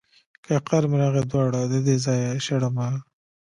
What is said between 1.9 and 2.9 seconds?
ځايه شړمه.